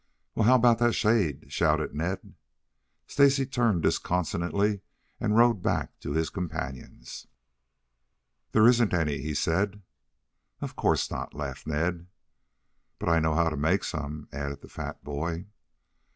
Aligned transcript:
"Well, 0.33 0.47
how 0.47 0.55
about 0.55 0.79
that 0.79 0.93
shade?" 0.93 1.51
shouted 1.53 1.93
Ned. 1.93 2.33
Stacy 3.05 3.45
turned 3.45 3.83
disconsolately 3.83 4.81
and 5.19 5.37
rode 5.37 5.61
back 5.61 5.99
to 5.99 6.13
his 6.13 6.31
companions. 6.31 7.27
"There 8.51 8.67
isn't 8.67 8.95
any," 8.95 9.19
he 9.19 9.35
said. 9.35 9.83
"Of 10.59 10.75
course 10.75 11.11
not," 11.11 11.35
laughed 11.35 11.67
Ned. 11.67 12.07
"But 12.97 13.09
I 13.09 13.19
know 13.19 13.35
how 13.35 13.49
to 13.51 13.55
make 13.55 13.83
some," 13.83 14.27
added 14.31 14.61
the 14.61 14.69
fat 14.69 15.03
boy. 15.03 15.45